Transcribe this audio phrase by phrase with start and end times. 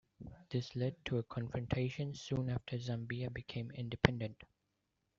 [0.49, 4.41] This led to a confrontation soon after Zambia became independent.